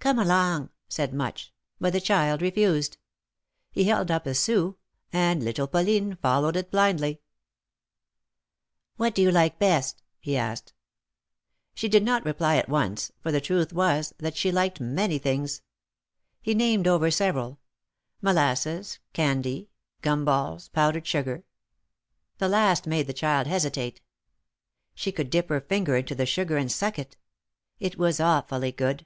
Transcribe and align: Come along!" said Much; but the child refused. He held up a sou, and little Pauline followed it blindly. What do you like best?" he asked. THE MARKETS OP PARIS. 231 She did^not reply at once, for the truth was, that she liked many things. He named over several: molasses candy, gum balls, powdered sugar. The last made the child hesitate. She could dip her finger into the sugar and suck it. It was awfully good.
Come 0.00 0.18
along!" 0.18 0.70
said 0.88 1.12
Much; 1.12 1.52
but 1.78 1.92
the 1.92 2.00
child 2.00 2.40
refused. 2.40 2.96
He 3.70 3.84
held 3.84 4.10
up 4.10 4.26
a 4.26 4.34
sou, 4.34 4.76
and 5.12 5.44
little 5.44 5.66
Pauline 5.68 6.16
followed 6.16 6.56
it 6.56 6.70
blindly. 6.70 7.20
What 8.96 9.14
do 9.14 9.20
you 9.20 9.30
like 9.30 9.58
best?" 9.58 10.02
he 10.18 10.38
asked. 10.38 10.72
THE 11.78 11.82
MARKETS 11.90 12.00
OP 12.00 12.06
PARIS. 12.06 12.22
231 12.22 12.24
She 12.24 12.24
did^not 12.24 12.24
reply 12.24 12.56
at 12.56 12.68
once, 12.70 13.12
for 13.22 13.30
the 13.30 13.42
truth 13.42 13.74
was, 13.74 14.14
that 14.16 14.38
she 14.38 14.50
liked 14.50 14.80
many 14.80 15.18
things. 15.18 15.60
He 16.40 16.54
named 16.54 16.88
over 16.88 17.10
several: 17.10 17.60
molasses 18.22 19.00
candy, 19.12 19.68
gum 20.00 20.24
balls, 20.24 20.68
powdered 20.70 21.06
sugar. 21.06 21.44
The 22.38 22.48
last 22.48 22.86
made 22.86 23.06
the 23.06 23.12
child 23.12 23.46
hesitate. 23.46 24.00
She 24.94 25.12
could 25.12 25.28
dip 25.28 25.50
her 25.50 25.60
finger 25.60 25.94
into 25.94 26.14
the 26.14 26.26
sugar 26.26 26.56
and 26.56 26.72
suck 26.72 26.98
it. 26.98 27.18
It 27.78 27.98
was 27.98 28.18
awfully 28.18 28.72
good. 28.72 29.04